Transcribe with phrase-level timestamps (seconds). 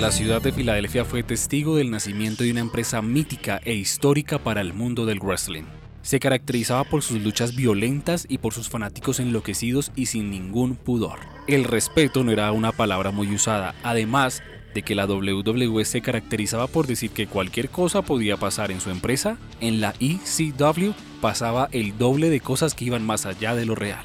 [0.00, 4.60] La ciudad de Filadelfia fue testigo del nacimiento de una empresa mítica e histórica para
[4.60, 5.64] el mundo del wrestling.
[6.02, 11.18] Se caracterizaba por sus luchas violentas y por sus fanáticos enloquecidos y sin ningún pudor.
[11.48, 14.42] El respeto no era una palabra muy usada, además
[14.74, 18.90] de que la WWE se caracterizaba por decir que cualquier cosa podía pasar en su
[18.90, 23.74] empresa, en la ECW pasaba el doble de cosas que iban más allá de lo
[23.74, 24.04] real.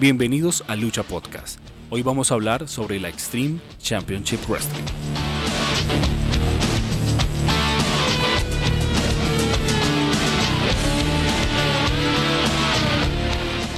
[0.00, 1.60] Bienvenidos a Lucha Podcast.
[1.94, 4.82] Hoy vamos a hablar sobre la Extreme Championship Wrestling.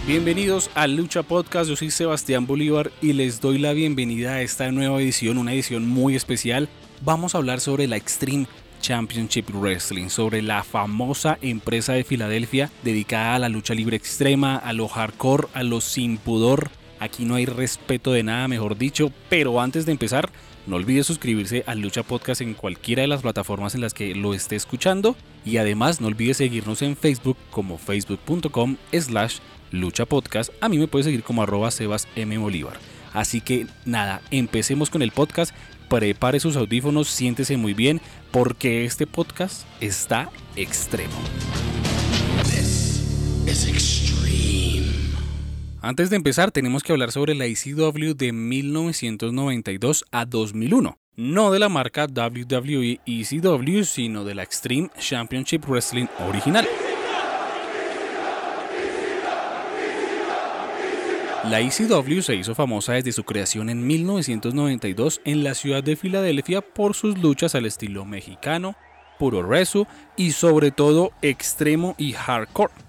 [0.07, 4.71] Bienvenidos a Lucha Podcast, yo soy Sebastián Bolívar y les doy la bienvenida a esta
[4.71, 6.69] nueva edición, una edición muy especial.
[7.01, 8.47] Vamos a hablar sobre la Extreme
[8.81, 14.73] Championship Wrestling, sobre la famosa empresa de Filadelfia dedicada a la lucha libre extrema, a
[14.73, 16.71] lo hardcore, a lo sin pudor.
[17.05, 20.31] Aquí no hay respeto de nada, mejor dicho, pero antes de empezar,
[20.67, 24.33] no olvide suscribirse a Lucha Podcast en cualquiera de las plataformas en las que lo
[24.33, 30.51] esté escuchando y además no olvide seguirnos en Facebook como facebook.com slash Lucha Podcast.
[30.63, 32.39] A mí me puede seguir como arroba Sebas M.
[32.39, 32.79] Bolívar.
[33.13, 35.55] Así que nada, empecemos con el podcast.
[35.91, 38.01] Prepare sus audífonos, siéntese muy bien,
[38.31, 41.13] porque este podcast está extremo.
[45.85, 50.97] Antes de empezar, tenemos que hablar sobre la ECW de 1992 a 2001.
[51.17, 56.67] No de la marca WWE ECW, sino de la Extreme Championship Wrestling original.
[61.51, 66.63] La ECW se hizo famosa desde su creación en 1992 en la ciudad de Filadelfia
[66.63, 68.75] por sus luchas al estilo mexicano,
[69.19, 72.84] puro rezo y sobre todo extremo y hardcore.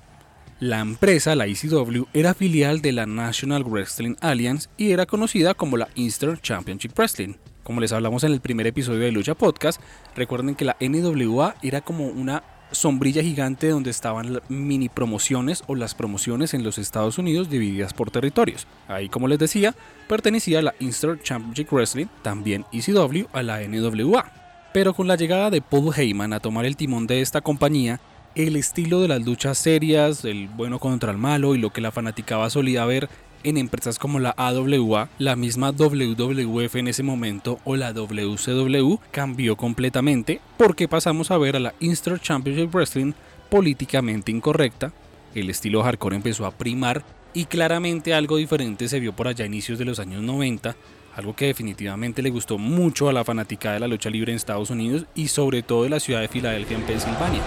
[0.62, 5.76] La empresa, la ECW, era filial de la National Wrestling Alliance y era conocida como
[5.76, 7.34] la Eastern Championship Wrestling.
[7.62, 9.82] Como les hablamos en el primer episodio de Lucha Podcast,
[10.16, 15.94] recuerden que la NWA era como una sombrilla gigante donde estaban mini promociones o las
[15.94, 18.66] promociones en los Estados Unidos divididas por territorios.
[18.88, 19.76] Ahí, como les decía,
[20.08, 24.32] pertenecía la Eastern Championship Wrestling, también ECW, a la NWA.
[24.74, 28.00] Pero con la llegada de Paul Heyman a tomar el timón de esta compañía,
[28.36, 31.92] el estilo de las luchas serias, el bueno contra el malo y lo que la
[31.92, 33.10] fanaticaba solía ver
[33.44, 39.56] en empresas como la AWA, la misma WWF en ese momento o la WCW cambió
[39.56, 43.14] completamente porque pasamos a ver a la Eastern Championship Wrestling
[43.50, 44.92] políticamente incorrecta,
[45.34, 47.04] el estilo hardcore empezó a primar
[47.34, 50.76] y claramente algo diferente se vio por allá a inicios de los años 90,
[51.16, 54.72] algo que definitivamente le gustó mucho a la fanática de la lucha libre en Estados
[54.72, 57.42] Unidos y sobre todo de la ciudad de Filadelfia en Pensilvania.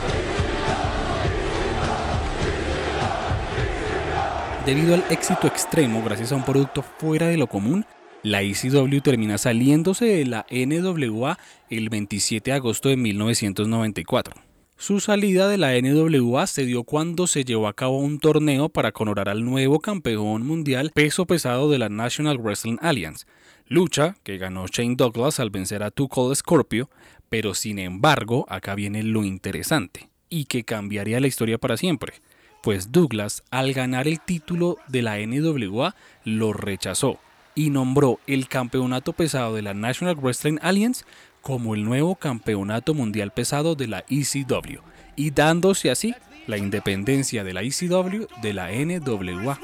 [4.69, 7.87] Debido al éxito extremo gracias a un producto fuera de lo común,
[8.23, 11.39] la ECW termina saliéndose de la NWA
[11.71, 14.35] el 27 de agosto de 1994.
[14.77, 18.93] Su salida de la NWA se dio cuando se llevó a cabo un torneo para
[18.93, 23.25] coronar al nuevo campeón mundial peso pesado de la National Wrestling Alliance,
[23.69, 26.91] lucha que ganó Shane Douglas al vencer a Tuchel Scorpio,
[27.31, 32.21] pero sin embargo acá viene lo interesante, y que cambiaría la historia para siempre
[32.63, 37.19] pues Douglas, al ganar el título de la NWA, lo rechazó
[37.55, 41.05] y nombró el campeonato pesado de la National Wrestling Alliance
[41.43, 44.81] como el nuevo campeonato mundial pesado de la ECW
[45.17, 46.15] y dándose así
[46.47, 49.59] la independencia de la ECW de la NWA.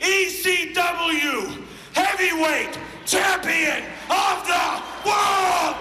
[0.00, 1.62] ECW
[1.94, 5.76] Heavyweight Champion of the World.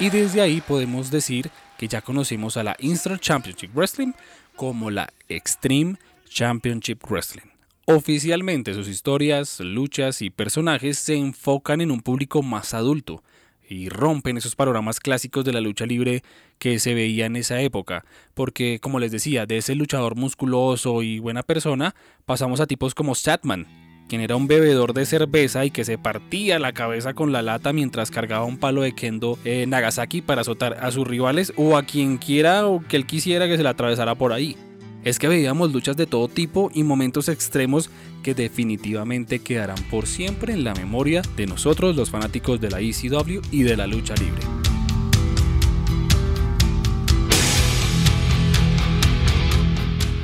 [0.00, 4.12] Y desde ahí podemos decir que ya conocemos a la Eastern Championship Wrestling
[4.56, 5.96] como la Extreme
[6.28, 7.48] Championship Wrestling.
[7.86, 13.22] Oficialmente sus historias, luchas y personajes se enfocan en un público más adulto
[13.68, 16.22] y rompen esos panoramas clásicos de la lucha libre
[16.58, 21.18] que se veía en esa época, porque como les decía, de ese luchador musculoso y
[21.18, 21.94] buena persona
[22.26, 26.58] pasamos a tipos como Satman, quien era un bebedor de cerveza y que se partía
[26.58, 30.78] la cabeza con la lata mientras cargaba un palo de kendo en Nagasaki para azotar
[30.80, 34.14] a sus rivales o a quien quiera o que él quisiera que se la atravesara
[34.14, 34.56] por ahí.
[35.04, 37.90] Es que veíamos luchas de todo tipo y momentos extremos
[38.22, 43.40] que definitivamente quedarán por siempre en la memoria de nosotros los fanáticos de la ECW
[43.52, 44.67] y de la lucha libre.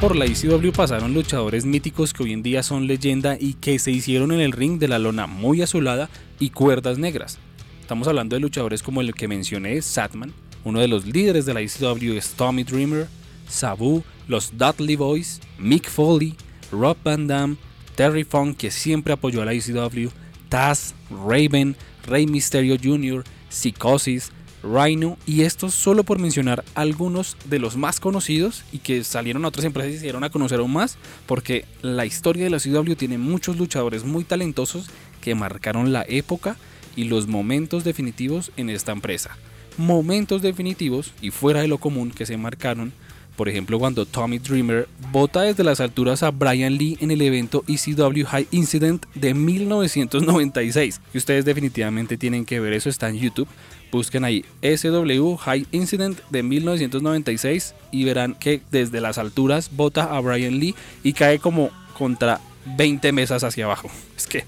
[0.01, 3.91] Por la ECW pasaron luchadores míticos que hoy en día son leyenda y que se
[3.91, 7.39] hicieron en el ring de la lona muy azulada y cuerdas negras.
[7.81, 11.61] Estamos hablando de luchadores como el que mencioné, Satman, uno de los líderes de la
[11.61, 13.07] ECW es Tommy Dreamer,
[13.49, 16.35] Sabu, los Dudley Boys, Mick Foley,
[16.71, 17.57] Rob Van Dam,
[17.95, 20.09] Terry Funk, que siempre apoyó a la ECW,
[20.49, 21.77] Taz, Raven,
[22.07, 24.33] Rey Mysterio Jr., Psychosis,
[24.65, 29.49] Rhino, y estos solo por mencionar algunos de los más conocidos y que salieron a
[29.49, 30.97] otras empresas y se dieron a conocer aún más,
[31.27, 34.87] porque la historia de la CW tiene muchos luchadores muy talentosos
[35.21, 36.57] que marcaron la época
[36.97, 39.37] y los momentos definitivos en esta empresa.
[39.77, 42.93] Momentos definitivos y fuera de lo común que se marcaron
[43.37, 47.65] por ejemplo, cuando Tommy Dreamer bota desde las alturas a Brian Lee en el evento
[47.67, 51.01] ECW High Incident de 1996.
[51.13, 53.49] Y ustedes definitivamente tienen que ver eso, está en YouTube.
[53.91, 60.21] Busquen ahí SW High Incident de 1996 y verán que desde las alturas bota a
[60.21, 62.41] Brian Lee y cae como contra
[62.77, 63.91] 20 mesas hacia abajo.
[64.17, 64.45] Es que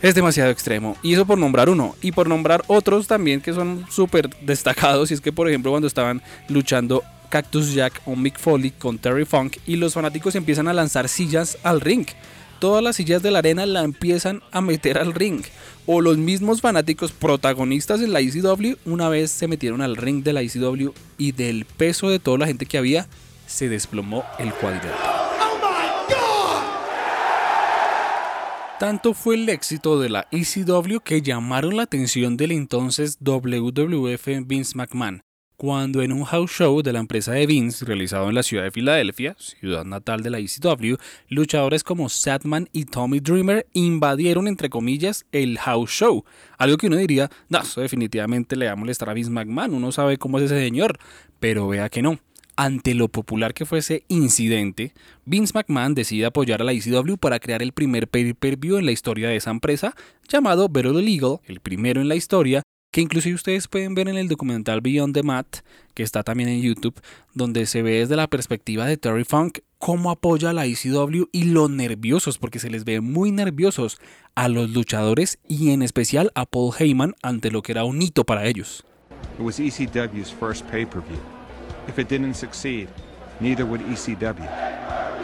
[0.00, 0.96] es demasiado extremo.
[1.02, 1.94] Y eso por nombrar uno.
[2.02, 5.10] Y por nombrar otros también que son súper destacados.
[5.10, 9.24] Y es que, por ejemplo, cuando estaban luchando Cactus Jack o Mick Foley con Terry
[9.24, 12.06] Funk y los fanáticos empiezan a lanzar sillas al ring.
[12.58, 15.42] Todas las sillas de la arena la empiezan a meter al ring.
[15.86, 20.34] O los mismos fanáticos protagonistas en la ECW una vez se metieron al ring de
[20.34, 23.08] la ECW y del peso de toda la gente que había
[23.46, 25.22] se desplomó el cuadrilátero.
[28.78, 34.76] Tanto fue el éxito de la ECW que llamaron la atención del entonces WWF Vince
[34.76, 35.22] McMahon,
[35.62, 38.72] cuando en un house show de la empresa de Vince, realizado en la ciudad de
[38.72, 40.96] Filadelfia, ciudad natal de la ECW,
[41.28, 46.24] luchadores como Sadman y Tommy Dreamer invadieron, entre comillas, el house show.
[46.58, 49.92] Algo que uno diría, no, eso definitivamente le va a molestar a Vince McMahon, uno
[49.92, 50.98] sabe cómo es ese señor,
[51.38, 52.18] pero vea que no.
[52.56, 54.92] Ante lo popular que fue ese incidente,
[55.26, 59.28] Vince McMahon decide apoyar a la ECW para crear el primer pay-per-view en la historia
[59.28, 59.94] de esa empresa,
[60.28, 62.62] llamado Battle Legal, el primero en la historia,
[62.92, 65.46] que inclusive ustedes pueden ver en el documental Beyond the Mat,
[65.94, 67.00] que está también en YouTube,
[67.34, 71.44] donde se ve desde la perspectiva de Terry Funk cómo apoya a la ECW y
[71.44, 73.98] lo nerviosos, porque se les ve muy nerviosos
[74.34, 78.24] a los luchadores y en especial a Paul Heyman ante lo que era un hito
[78.24, 78.84] para ellos.
[79.38, 81.18] It was ECW's first pay-per-view.
[81.88, 82.88] If it didn't succeed,
[83.40, 85.21] neither would ECW.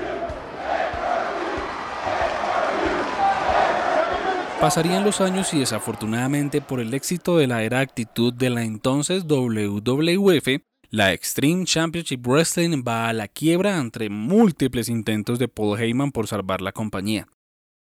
[4.60, 9.24] Pasarían los años y desafortunadamente por el éxito de la era actitud de la entonces
[9.28, 10.48] WWF,
[10.90, 16.26] la Extreme Championship Wrestling va a la quiebra entre múltiples intentos de Paul Heyman por
[16.26, 17.28] salvar la compañía,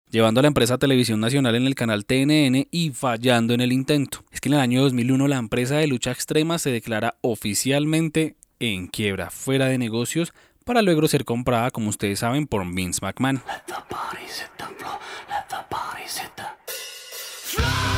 [0.09, 4.23] llevando a la empresa televisión nacional en el canal TNN y fallando en el intento.
[4.31, 8.88] Es que en el año 2001 la empresa de lucha extrema se declara oficialmente en
[8.88, 10.33] quiebra, fuera de negocios,
[10.63, 13.41] para luego ser comprada, como ustedes saben, por Vince McMahon.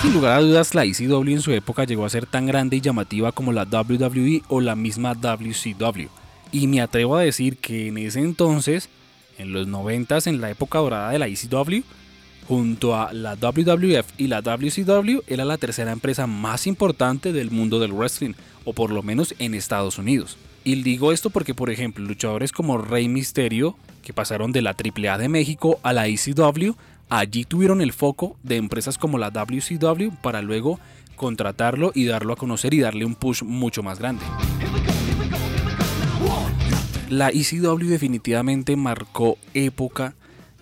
[0.03, 2.81] Sin lugar a dudas, la ECW en su época llegó a ser tan grande y
[2.81, 6.09] llamativa como la WWE o la misma WCW.
[6.51, 8.89] Y me atrevo a decir que en ese entonces,
[9.37, 11.83] en los 90 en la época dorada de la ECW,
[12.49, 17.79] junto a la WWF y la WCW, era la tercera empresa más importante del mundo
[17.79, 18.33] del wrestling,
[18.65, 20.37] o por lo menos en Estados Unidos.
[20.65, 25.17] Y digo esto porque, por ejemplo, luchadores como Rey Mysterio, que pasaron de la AAA
[25.17, 26.75] de México a la ECW,
[27.19, 30.79] allí tuvieron el foco de empresas como la WCW para luego
[31.15, 34.25] contratarlo y darlo a conocer y darle un push mucho más grande.
[37.09, 40.15] La ECW definitivamente marcó época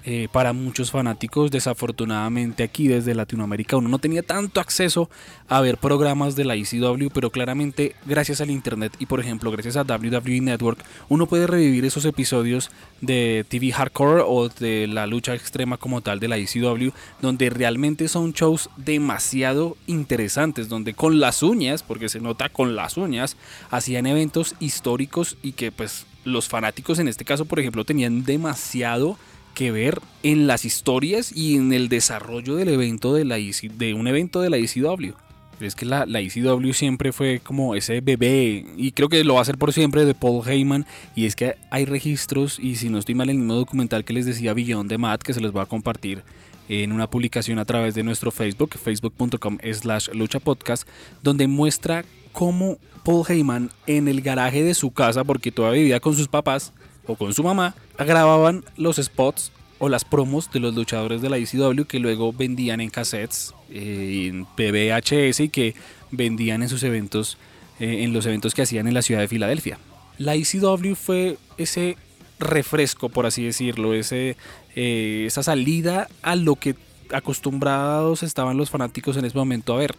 [0.03, 1.51] eh, para muchos fanáticos.
[1.51, 5.09] Desafortunadamente aquí desde Latinoamérica uno no tenía tanto acceso
[5.47, 9.77] a ver programas de la ECW, pero claramente gracias al Internet y por ejemplo gracias
[9.77, 15.35] a WWE Network uno puede revivir esos episodios de TV Hardcore o de la lucha
[15.35, 16.91] extrema como tal de la ECW,
[17.21, 22.97] donde realmente son shows demasiado interesantes, donde con las uñas, porque se nota con las
[22.97, 23.37] uñas,
[23.69, 29.17] hacían eventos históricos y que pues los fanáticos en este caso por ejemplo tenían demasiado
[29.53, 34.07] que ver en las historias y en el desarrollo del evento de, la de un
[34.07, 35.13] evento de la ECW.
[35.59, 39.41] Es que la, la ECW siempre fue como ese bebé, y creo que lo va
[39.41, 40.85] a ser por siempre, de Paul Heyman.
[41.15, 44.25] Y es que hay registros, y si no estoy mal, el mismo documental que les
[44.25, 46.23] decía Beyond de Matt, que se les va a compartir
[46.67, 50.87] en una publicación a través de nuestro Facebook, facebook.com slash lucha podcast,
[51.21, 56.15] donde muestra cómo Paul Heyman en el garaje de su casa, porque todavía vivía con
[56.15, 56.73] sus papás,
[57.11, 61.37] o con su mamá, grababan los spots o las promos de los luchadores de la
[61.37, 65.75] ECW que luego vendían en cassettes, eh, en PBHS y que
[66.11, 67.37] vendían en sus eventos,
[67.79, 69.79] eh, en los eventos que hacían en la ciudad de Filadelfia.
[70.17, 71.97] La ECW fue ese
[72.39, 74.37] refresco, por así decirlo, ese,
[74.75, 76.75] eh, esa salida a lo que
[77.11, 79.95] acostumbrados estaban los fanáticos en ese momento a ver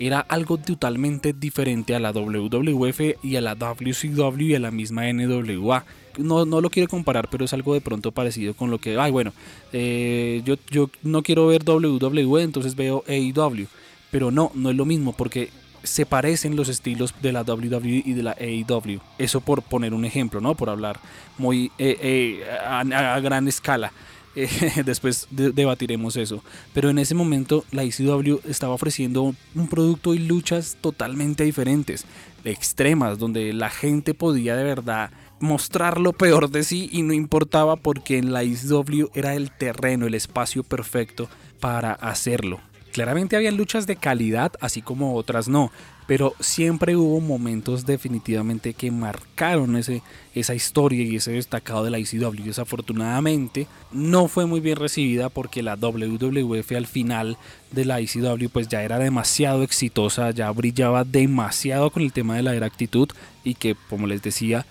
[0.00, 5.12] era algo totalmente diferente a la WWF y a la WCW y a la misma
[5.12, 5.84] NWA.
[6.18, 9.12] No, no lo quiero comparar, pero es algo de pronto parecido con lo que, ay,
[9.12, 9.32] bueno,
[9.72, 13.66] eh, yo, yo no quiero ver WWE, entonces veo AEW.
[14.10, 15.50] Pero no, no es lo mismo, porque
[15.82, 19.00] se parecen los estilos de la WWE y de la AEW.
[19.18, 20.54] Eso por poner un ejemplo, ¿no?
[20.54, 20.98] Por hablar
[21.38, 23.92] muy eh, eh, a, gran escala.
[24.84, 26.42] Después debatiremos eso.
[26.72, 32.04] Pero en ese momento la ECW estaba ofreciendo un producto y luchas totalmente diferentes,
[32.44, 35.10] extremas, donde la gente podía de verdad
[35.40, 40.06] mostrar lo peor de sí y no importaba porque en la ECW era el terreno,
[40.06, 41.28] el espacio perfecto
[41.60, 42.60] para hacerlo.
[42.92, 45.70] Claramente habían luchas de calidad, así como otras no,
[46.10, 50.02] pero siempre hubo momentos definitivamente que marcaron ese,
[50.34, 52.42] esa historia y ese destacado de la ICW.
[52.44, 57.38] Desafortunadamente no fue muy bien recibida porque la WWF al final
[57.70, 62.42] de la ICW pues ya era demasiado exitosa, ya brillaba demasiado con el tema de
[62.42, 63.08] la era actitud
[63.44, 64.66] y que como les decía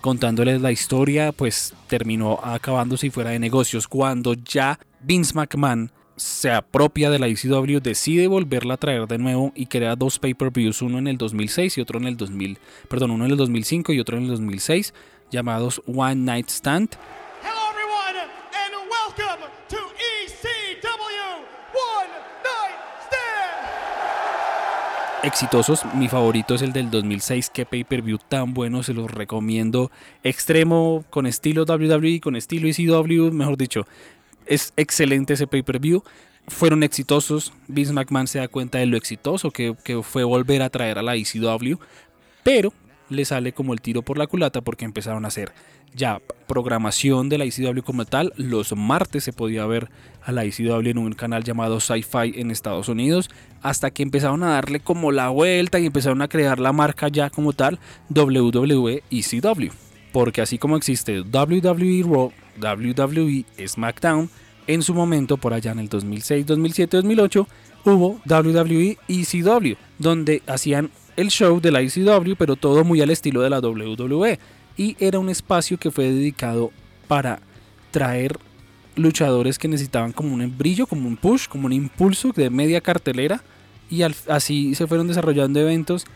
[0.00, 6.50] contándoles la historia pues terminó acabándose y fuera de negocios cuando ya Vince McMahon se
[6.50, 10.98] apropia de la ECW, decide volverla a traer de nuevo y crea dos pay-per-views, uno
[10.98, 14.16] en el 2006 y otro en el 2000, perdón, uno en el 2005 y otro
[14.16, 14.94] en el 2006,
[15.30, 16.90] llamados One Night Stand.
[17.42, 18.20] Hello everyone
[18.52, 21.42] and welcome to ECW
[21.72, 22.10] One
[22.44, 23.64] Night Stand.
[25.24, 29.90] Exitosos, mi favorito es el del 2006, qué pay-per-view tan bueno, se los recomiendo.
[30.22, 33.86] Extremo, con estilo WWE, con estilo ECW, mejor dicho
[34.46, 36.02] es excelente ese pay-per-view.
[36.48, 37.52] Fueron exitosos.
[37.68, 41.16] Vince McMahon se da cuenta de lo exitoso que, fue volver a traer a la
[41.16, 41.76] ECW.
[42.42, 42.72] Pero
[43.08, 45.52] le sale como el tiro por la culata porque empezaron a hacer
[45.94, 48.32] ya programación de la ECW como tal.
[48.36, 49.88] Los martes se podía ver
[50.22, 53.30] a la ECW en un canal llamado Sci-Fi en Estados Unidos.
[53.62, 57.30] Hasta que empezaron a darle como la vuelta y empezaron a crear la marca ya
[57.30, 57.78] como tal
[58.10, 59.72] WWE ECW.
[60.12, 64.30] Porque así como existe WWE Raw, WWE SmackDown,
[64.66, 67.48] en su momento, por allá en el 2006, 2007, 2008,
[67.84, 73.42] hubo WWE ECW, donde hacían el show de la ECW, pero todo muy al estilo
[73.42, 74.38] de la WWE.
[74.76, 76.72] Y era un espacio que fue dedicado
[77.06, 77.40] para
[77.90, 78.38] traer
[78.96, 83.42] luchadores que necesitaban como un brillo, como un push, como un impulso de media cartelera.
[83.90, 86.06] Y así se fueron desarrollando eventos.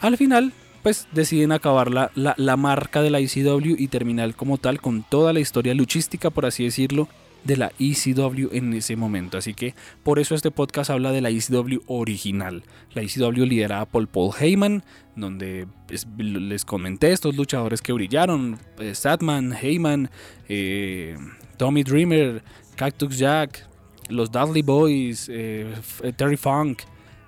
[0.00, 4.80] Al final pues deciden acabar la, la, marca de la ECW y terminar como tal
[4.80, 7.08] con toda la historia luchística, por así decirlo,
[7.44, 9.38] de la ECW en ese momento.
[9.38, 12.62] Así que por eso este podcast habla de la ECW original.
[12.94, 14.82] La ECW liderada por Paul Heyman,
[15.16, 18.58] donde pues, les comenté estos luchadores que brillaron.
[18.78, 20.10] Eh, Sadman, Heyman,
[20.48, 21.16] eh,
[21.56, 22.42] Tommy Dreamer,
[22.76, 23.66] Cactus Jack,
[24.08, 25.72] los Dudley Boys, eh,
[26.16, 26.82] Terry Funk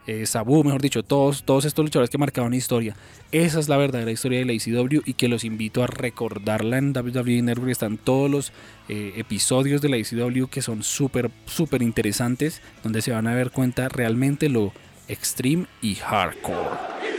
[0.06, 2.96] eh, Sabu, mejor dicho, todos, todos estos luchadores que marcaban historia.
[3.30, 6.92] Esa es la verdadera historia de la ECW y que los invito a recordarla en
[6.92, 7.70] WWE Network.
[7.70, 8.52] Están todos los
[8.88, 13.50] eh, episodios de la ECW que son súper, súper interesantes, donde se van a dar
[13.50, 14.72] cuenta realmente lo
[15.08, 17.11] extreme y hardcore.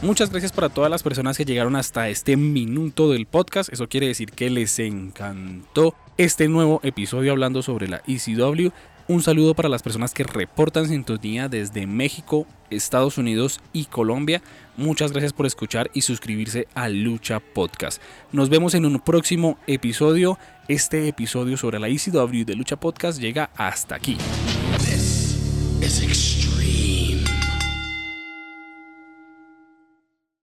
[0.00, 3.72] Muchas gracias para todas las personas que llegaron hasta este minuto del podcast.
[3.72, 8.70] Eso quiere decir que les encantó este nuevo episodio hablando sobre la ECW.
[9.08, 14.40] Un saludo para las personas que reportan sintonía desde México, Estados Unidos y Colombia.
[14.76, 18.00] Muchas gracias por escuchar y suscribirse a Lucha Podcast.
[18.30, 20.38] Nos vemos en un próximo episodio.
[20.68, 24.16] Este episodio sobre la ECW de Lucha Podcast llega hasta aquí.